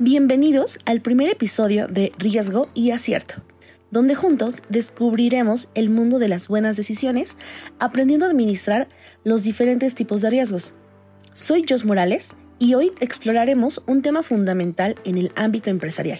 Bienvenidos 0.00 0.80
al 0.86 1.00
primer 1.02 1.30
episodio 1.30 1.86
de 1.86 2.12
Riesgo 2.18 2.68
y 2.74 2.90
Acierto, 2.90 3.36
donde 3.92 4.16
juntos 4.16 4.60
descubriremos 4.68 5.68
el 5.76 5.88
mundo 5.88 6.18
de 6.18 6.26
las 6.26 6.48
buenas 6.48 6.76
decisiones, 6.76 7.36
aprendiendo 7.78 8.26
a 8.26 8.28
administrar 8.28 8.88
los 9.22 9.44
diferentes 9.44 9.94
tipos 9.94 10.20
de 10.20 10.30
riesgos. 10.30 10.74
Soy 11.32 11.64
Jos 11.68 11.84
Morales 11.84 12.30
y 12.58 12.74
hoy 12.74 12.90
exploraremos 12.98 13.84
un 13.86 14.02
tema 14.02 14.24
fundamental 14.24 14.96
en 15.04 15.16
el 15.16 15.30
ámbito 15.36 15.70
empresarial, 15.70 16.18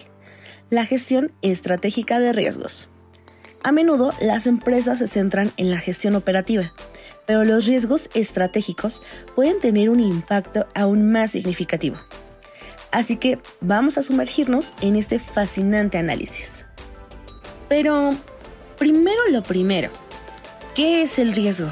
la 0.69 0.85
gestión 0.85 1.33
estratégica 1.41 2.21
de 2.21 2.31
riesgos. 2.31 2.87
A 3.61 3.73
menudo 3.73 4.13
las 4.21 4.47
empresas 4.47 4.99
se 4.99 5.07
centran 5.07 5.51
en 5.57 5.69
la 5.69 5.79
gestión 5.79 6.15
operativa, 6.15 6.71
pero 7.25 7.43
los 7.43 7.65
riesgos 7.65 8.09
estratégicos 8.13 9.01
pueden 9.35 9.59
tener 9.59 9.89
un 9.89 9.99
impacto 9.99 10.65
aún 10.75 11.11
más 11.11 11.31
significativo. 11.31 11.97
Así 12.95 13.17
que 13.17 13.39
vamos 13.59 13.97
a 13.97 14.03
sumergirnos 14.03 14.73
en 14.79 14.95
este 14.95 15.19
fascinante 15.19 15.97
análisis. 15.97 16.63
Pero, 17.67 18.15
primero 18.77 19.19
lo 19.31 19.43
primero, 19.43 19.89
¿qué 20.75 21.01
es 21.01 21.19
el 21.19 21.35
riesgo? 21.35 21.67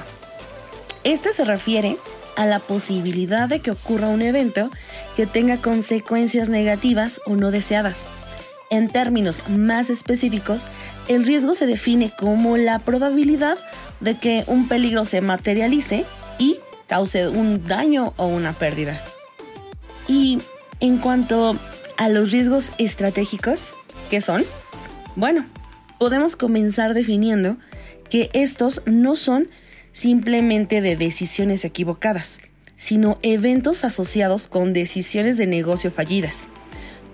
Este 1.06 1.32
se 1.32 1.46
refiere 1.46 1.96
a 2.36 2.46
la 2.46 2.60
posibilidad 2.60 3.48
de 3.48 3.62
que 3.62 3.72
ocurra 3.72 4.10
un 4.10 4.22
evento 4.22 4.70
que 5.16 5.26
tenga 5.26 5.62
consecuencias 5.62 6.50
negativas 6.50 7.22
o 7.26 7.38
no 7.38 7.52
deseadas. 7.52 8.10
En 8.70 8.90
términos 8.90 9.48
más 9.48 9.90
específicos, 9.90 10.68
el 11.08 11.26
riesgo 11.26 11.54
se 11.54 11.68
define 11.68 12.12
como 12.20 12.58
la 12.58 12.80
probabilidad 12.80 13.58
de 14.02 14.18
que 14.18 14.44
un 14.48 14.68
peligro 14.68 15.06
se 15.06 15.22
materialice 15.22 16.04
y 16.38 16.58
cause 16.88 17.30
un 17.30 17.66
daño 17.66 18.14
o 18.18 18.26
una 18.26 18.52
pérdida. 18.52 19.02
Y 20.06 20.42
en 20.84 20.98
cuanto 20.98 21.58
a 21.96 22.10
los 22.10 22.32
riesgos 22.32 22.74
estratégicos, 22.78 23.74
¿qué 24.10 24.20
son? 24.20 24.44
Bueno, 25.16 25.46
podemos 25.98 26.36
comenzar 26.36 26.94
definiendo 26.94 27.56
que 28.10 28.30
estos 28.34 28.82
no 28.86 29.16
son 29.16 29.48
simplemente 29.94 30.82
de 30.82 30.98
decisiones 30.98 31.64
equivocadas, 31.64 32.42
sino 32.76 33.18
eventos 33.22 33.86
asociados 33.86 34.50
con 34.50 34.74
decisiones 34.74 35.38
de 35.38 35.48
negocio 35.48 35.90
fallidas. 35.90 36.50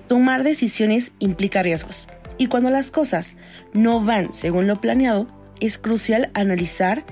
Tomar 0.08 0.44
decisiones 0.44 1.12
implica 1.20 1.62
riesgos, 1.62 2.08
y 2.40 2.48
cuando 2.48 2.72
las 2.72 2.90
cosas 2.90 3.38
no 3.72 4.04
van 4.04 4.34
según 4.34 4.66
lo 4.66 4.82
planeado, 4.82 5.28
es 5.60 5.78
crucial 5.78 6.32
analizar 6.34 7.06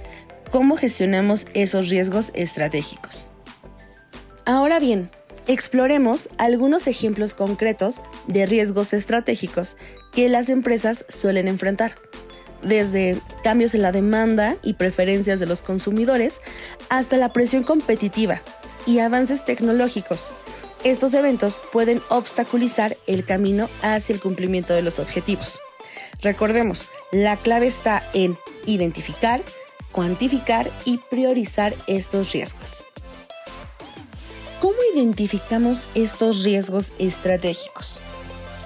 cómo 0.50 0.76
gestionamos 0.76 1.46
esos 1.54 1.90
riesgos 1.90 2.32
estratégicos. 2.34 3.28
Ahora 4.44 4.80
bien, 4.80 5.12
exploremos 5.48 6.30
algunos 6.38 6.88
ejemplos 6.88 7.34
concretos 7.34 8.02
de 8.28 8.46
riesgos 8.46 8.94
estratégicos 8.94 9.78
que 10.12 10.30
las 10.30 10.50
empresas 10.50 11.06
suelen 11.10 11.48
enfrentar, 11.48 11.96
desde 12.62 13.20
cambios 13.44 13.74
en 13.74 13.82
la 13.82 13.92
demanda 13.92 14.58
y 14.64 14.74
preferencias 14.74 15.40
de 15.40 15.48
los 15.48 15.62
consumidores 15.62 16.42
hasta 16.90 17.18
la 17.18 17.32
presión 17.34 17.64
competitiva 17.64 18.42
y 18.86 19.00
avances 19.00 19.46
tecnológicos. 19.46 20.34
Estos 20.84 21.14
eventos 21.14 21.60
pueden 21.72 22.02
obstaculizar 22.10 22.98
el 23.08 23.26
camino 23.26 23.70
hacia 23.82 24.14
el 24.14 24.22
cumplimiento 24.22 24.74
de 24.74 24.82
los 24.82 25.00
objetivos. 25.00 25.60
Recordemos, 26.22 26.88
la 27.12 27.38
clave 27.38 27.68
está 27.68 28.04
en 28.14 28.38
identificar, 28.66 29.42
cuantificar 29.92 30.70
y 30.86 31.00
priorizar 31.10 31.74
estos 31.88 32.32
riesgos. 32.32 32.84
¿Cómo 34.98 35.06
identificamos 35.06 35.88
estos 35.94 36.44
riesgos 36.44 36.92
estratégicos? 36.98 38.00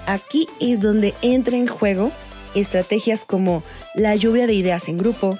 Aquí 0.06 0.48
es 0.60 0.80
donde 0.80 1.12
entra 1.20 1.58
en 1.58 1.66
juego 1.66 2.10
estrategias 2.54 3.26
como 3.26 3.62
la 3.94 4.14
lluvia 4.14 4.46
de 4.46 4.54
ideas 4.54 4.88
en 4.88 4.96
grupo, 4.96 5.36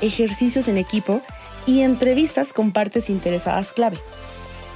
ejercicios 0.00 0.68
en 0.68 0.78
equipo 0.78 1.20
y 1.66 1.80
entrevistas 1.80 2.52
con 2.52 2.70
partes 2.70 3.10
interesadas 3.10 3.72
clave. 3.72 3.98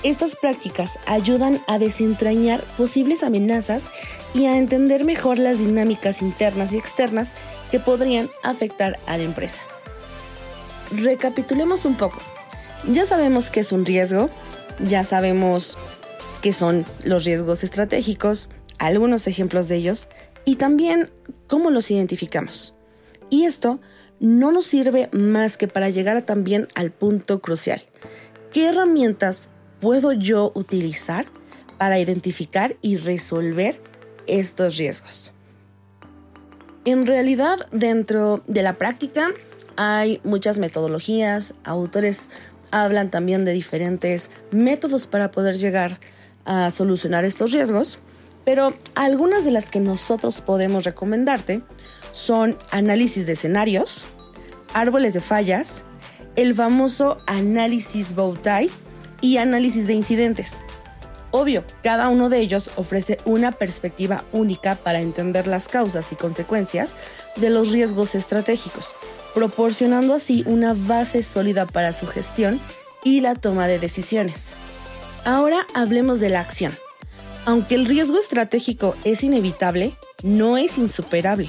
Estas 0.03 0.34
prácticas 0.34 0.99
ayudan 1.06 1.61
a 1.69 1.78
desentrañar 1.78 2.65
posibles 2.77 3.22
amenazas 3.22 3.91
y 4.34 4.47
a 4.47 4.56
entender 4.56 5.05
mejor 5.05 5.39
las 5.39 5.61
dinámicas 5.61 6.21
internas 6.21 6.72
y 6.72 6.78
externas 6.78 7.33
que 7.71 7.78
podrían 7.78 8.28
afectar 8.43 8.99
a 9.06 9.16
la 9.19 9.22
empresa. 9.22 9.62
Recapitulemos 10.91 11.84
un 11.84 11.97
poco. 11.97 12.19
Ya 12.89 13.06
sabemos 13.06 13.50
qué 13.50 13.61
es 13.61 13.71
un 13.71 13.87
riesgo, 13.87 14.31
ya 14.89 15.05
sabemos 15.05 15.77
qué 16.43 16.53
son 16.53 16.85
los 17.05 17.25
riesgos 17.25 17.65
estratégicos, 17.65 18.49
algunos 18.79 19.27
ejemplos 19.27 19.69
de 19.69 19.77
ellos 19.77 20.09
y 20.45 20.57
también 20.57 21.11
cómo 21.47 21.71
los 21.71 21.91
identificamos. 21.91 22.75
Y 23.29 23.45
esto 23.45 23.81
no 24.21 24.53
nos 24.53 24.67
sirve 24.67 25.09
más 25.13 25.57
que 25.57 25.69
para 25.69 25.91
llegar 25.91 26.23
también 26.23 26.69
al 26.75 26.91
punto 26.91 27.41
crucial. 27.41 27.83
¿Qué 28.53 28.69
herramientas 28.69 29.49
puedo 29.81 30.13
yo 30.13 30.53
utilizar 30.55 31.27
para 31.79 31.99
identificar 31.99 32.77
y 32.83 32.97
resolver 32.97 33.81
estos 34.27 34.77
riesgos? 34.77 35.33
En 36.85 37.07
realidad, 37.07 37.67
dentro 37.73 38.43
de 38.47 38.63
la 38.63 38.79
práctica 38.79 39.29
hay 39.77 40.21
muchas 40.25 40.59
metodologías, 40.59 41.55
autores 41.65 42.29
hablan 42.71 43.11
también 43.11 43.45
de 43.45 43.53
diferentes 43.53 44.31
métodos 44.51 45.07
para 45.07 45.31
poder 45.31 45.57
llegar 45.57 45.99
a 46.45 46.71
solucionar 46.71 47.25
estos 47.25 47.53
riesgos, 47.53 47.99
pero 48.45 48.69
algunas 48.95 49.45
de 49.45 49.51
las 49.51 49.71
que 49.71 49.81
nosotros 49.81 50.41
podemos 50.41 50.85
recomendarte 50.85 51.63
son 52.13 52.57
análisis 52.71 53.27
de 53.27 53.35
escenarios, 53.35 54.05
árboles 54.75 55.15
de 55.15 55.21
fallas, 55.21 55.85
el 56.37 56.55
famoso 56.55 57.19
análisis 57.27 58.15
Bowtie 58.15 58.71
y 59.21 59.37
análisis 59.37 59.87
de 59.87 59.95
incidentes. 59.95 60.59
Obvio, 61.33 61.65
cada 61.83 62.09
uno 62.09 62.29
de 62.29 62.41
ellos 62.41 62.73
ofrece 62.75 63.19
una 63.25 63.53
perspectiva 63.53 64.25
única 64.33 64.75
para 64.75 65.01
entender 65.01 65.47
las 65.47 65.69
causas 65.69 66.11
y 66.11 66.17
consecuencias 66.17 66.97
de 67.37 67.51
los 67.51 67.71
riesgos 67.71 68.17
estratégicos, 68.17 68.97
proporcionando 69.35 70.15
así 70.15 70.43
una 70.47 70.75
base 70.75 71.23
sólida 71.23 71.67
para 71.67 71.93
su 71.93 72.07
gestión 72.07 72.61
y 73.05 73.21
la 73.21 73.35
toma 73.35 73.67
de 73.67 73.79
decisiones. 73.79 74.55
Ahora 75.25 75.67
hablemos 75.75 76.21
de 76.21 76.31
la 76.31 76.41
acción. 76.41 76.73
Aunque 77.47 77.75
el 77.75 77.87
riesgo 77.87 78.19
estratégico 78.19 78.97
es 79.05 79.25
inevitable, 79.25 79.93
no 80.23 80.59
es 80.59 80.79
insuperable. 80.79 81.49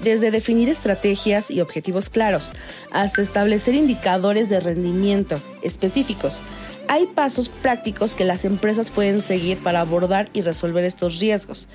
Desde 0.00 0.30
definir 0.30 0.68
estrategias 0.68 1.50
y 1.50 1.60
objetivos 1.60 2.08
claros 2.08 2.52
hasta 2.90 3.20
establecer 3.20 3.74
indicadores 3.74 4.48
de 4.48 4.60
rendimiento 4.60 5.40
específicos, 5.62 6.42
hay 6.88 7.06
pasos 7.06 7.48
prácticos 7.48 8.14
que 8.14 8.24
las 8.24 8.44
empresas 8.44 8.90
pueden 8.90 9.20
seguir 9.20 9.58
para 9.58 9.80
abordar 9.80 10.30
y 10.32 10.40
resolver 10.40 10.84
estos 10.84 11.20
riesgos. 11.20 11.68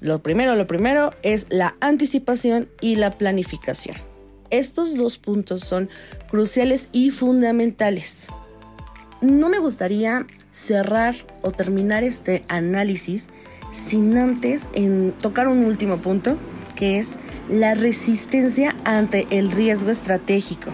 Lo 0.00 0.20
primero, 0.22 0.56
lo 0.56 0.66
primero 0.66 1.12
es 1.22 1.46
la 1.50 1.76
anticipación 1.80 2.68
y 2.80 2.96
la 2.96 3.18
planificación. 3.18 4.09
Estos 4.50 4.96
dos 4.96 5.18
puntos 5.18 5.62
son 5.62 5.88
cruciales 6.30 6.88
y 6.92 7.10
fundamentales. 7.10 8.26
No 9.20 9.48
me 9.48 9.58
gustaría 9.58 10.26
cerrar 10.50 11.14
o 11.42 11.52
terminar 11.52 12.04
este 12.04 12.44
análisis 12.48 13.28
sin 13.72 14.16
antes 14.16 14.68
en 14.74 15.12
tocar 15.12 15.46
un 15.48 15.64
último 15.64 16.00
punto, 16.00 16.38
que 16.74 16.98
es 16.98 17.18
la 17.48 17.74
resistencia 17.74 18.74
ante 18.84 19.26
el 19.30 19.52
riesgo 19.52 19.90
estratégico. 19.90 20.70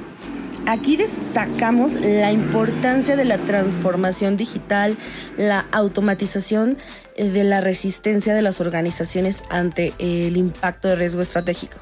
Aquí 0.67 0.97
destacamos 0.97 1.95
la 1.95 2.33
importancia 2.33 3.15
de 3.15 3.25
la 3.25 3.39
transformación 3.39 4.37
digital, 4.37 4.97
la 5.37 5.67
automatización 5.71 6.77
eh, 7.15 7.29
de 7.31 7.45
la 7.45 7.61
resistencia 7.61 8.35
de 8.35 8.43
las 8.43 8.61
organizaciones 8.61 9.45
ante 9.49 9.93
el 9.99 10.37
impacto 10.37 10.89
de 10.89 10.97
riesgo 10.97 11.23
estratégico. 11.23 11.79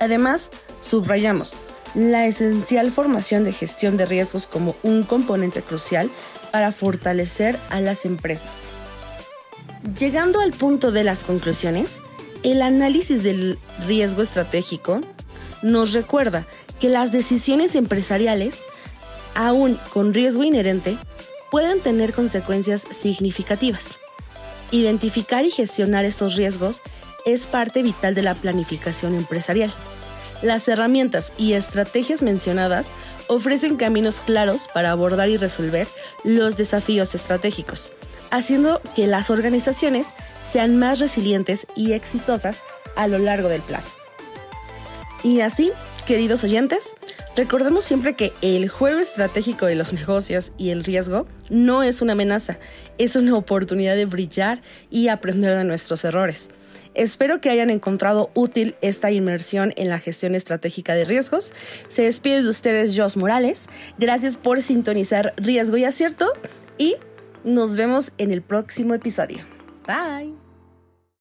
Además, 0.00 0.50
subrayamos 0.80 1.54
la 1.94 2.26
esencial 2.26 2.90
formación 2.90 3.44
de 3.44 3.52
gestión 3.52 3.96
de 3.96 4.06
riesgos 4.06 4.46
como 4.46 4.74
un 4.82 5.02
componente 5.02 5.62
crucial 5.62 6.10
para 6.50 6.72
fortalecer 6.72 7.58
a 7.68 7.80
las 7.80 8.04
empresas. 8.04 8.68
Llegando 9.98 10.40
al 10.40 10.52
punto 10.52 10.90
de 10.90 11.04
las 11.04 11.24
conclusiones, 11.24 12.02
el 12.42 12.62
análisis 12.62 13.22
del 13.22 13.58
riesgo 13.86 14.22
estratégico 14.22 15.00
nos 15.62 15.92
recuerda 15.92 16.46
que 16.80 16.88
las 16.88 17.12
decisiones 17.12 17.74
empresariales, 17.74 18.62
aún 19.34 19.78
con 19.92 20.14
riesgo 20.14 20.44
inherente, 20.44 20.96
pueden 21.50 21.80
tener 21.80 22.14
consecuencias 22.14 22.82
significativas. 22.90 23.98
Identificar 24.70 25.44
y 25.44 25.50
gestionar 25.50 26.04
estos 26.04 26.36
riesgos 26.36 26.80
es 27.26 27.46
parte 27.46 27.82
vital 27.82 28.14
de 28.14 28.22
la 28.22 28.34
planificación 28.34 29.14
empresarial. 29.14 29.72
Las 30.42 30.68
herramientas 30.68 31.32
y 31.36 31.52
estrategias 31.52 32.22
mencionadas 32.22 32.88
ofrecen 33.28 33.76
caminos 33.76 34.20
claros 34.24 34.68
para 34.72 34.90
abordar 34.90 35.28
y 35.28 35.36
resolver 35.36 35.86
los 36.24 36.56
desafíos 36.56 37.14
estratégicos, 37.14 37.90
haciendo 38.30 38.80
que 38.96 39.06
las 39.06 39.30
organizaciones 39.30 40.08
sean 40.44 40.78
más 40.78 40.98
resilientes 40.98 41.66
y 41.76 41.92
exitosas 41.92 42.58
a 42.96 43.06
lo 43.06 43.18
largo 43.18 43.48
del 43.48 43.60
plazo. 43.60 43.92
Y 45.22 45.40
así, 45.40 45.70
queridos 46.06 46.42
oyentes, 46.42 46.94
recordemos 47.36 47.84
siempre 47.84 48.14
que 48.14 48.32
el 48.40 48.70
juego 48.70 48.98
estratégico 48.98 49.66
de 49.66 49.74
los 49.74 49.92
negocios 49.92 50.52
y 50.56 50.70
el 50.70 50.84
riesgo 50.84 51.26
no 51.50 51.82
es 51.82 52.00
una 52.00 52.14
amenaza, 52.14 52.56
es 52.96 53.14
una 53.14 53.34
oportunidad 53.34 53.94
de 53.94 54.06
brillar 54.06 54.62
y 54.90 55.08
aprender 55.08 55.56
de 55.56 55.64
nuestros 55.64 56.02
errores. 56.04 56.48
Espero 56.94 57.40
que 57.40 57.50
hayan 57.50 57.70
encontrado 57.70 58.30
útil 58.34 58.74
esta 58.80 59.10
inmersión 59.10 59.72
en 59.76 59.88
la 59.88 59.98
gestión 59.98 60.34
estratégica 60.34 60.94
de 60.94 61.04
riesgos. 61.04 61.52
Se 61.88 62.02
despide 62.02 62.42
de 62.42 62.48
ustedes 62.48 62.96
Jos 62.96 63.16
Morales. 63.16 63.66
Gracias 63.98 64.36
por 64.36 64.62
sintonizar 64.62 65.34
Riesgo 65.36 65.76
y 65.76 65.84
Acierto 65.84 66.32
y 66.78 66.96
nos 67.44 67.76
vemos 67.76 68.12
en 68.18 68.32
el 68.32 68.42
próximo 68.42 68.94
episodio. 68.94 69.38
Bye. 69.86 70.39